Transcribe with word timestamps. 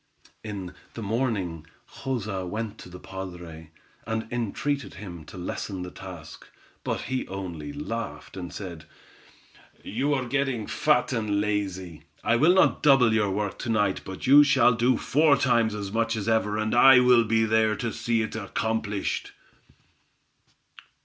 In 0.43 0.73
the 0.95 1.03
morning 1.03 1.67
Joza 1.99 2.43
went 2.43 2.79
to 2.79 2.89
the 2.89 2.97
padre, 2.99 3.69
and 4.07 4.27
entreated 4.33 4.95
him 4.95 5.25
to 5.25 5.37
lessen 5.37 5.83
the 5.83 5.91
task, 5.91 6.47
but 6.83 7.01
he 7.01 7.27
only 7.27 7.71
laughed, 7.71 8.35
and 8.35 8.51
said: 8.51 8.85
"You 9.83 10.15
are 10.15 10.25
getting 10.25 10.65
fat 10.65 11.13
and 11.13 11.39
lazy. 11.39 12.01
I 12.23 12.35
will 12.35 12.55
not 12.55 12.81
double 12.81 13.13
your 13.13 13.29
work 13.29 13.59
to 13.59 13.69
night, 13.69 14.01
but 14.03 14.25
you 14.25 14.43
shall 14.43 14.73
do 14.73 14.97
four 14.97 15.37
times 15.37 15.75
as 15.75 15.91
much 15.91 16.15
as 16.15 16.27
ever, 16.27 16.57
and 16.57 16.73
I 16.73 16.99
will 16.99 17.23
be 17.23 17.45
there 17.45 17.75
to 17.75 17.93
see 17.93 18.23
it 18.23 18.35
accomplished." 18.35 19.33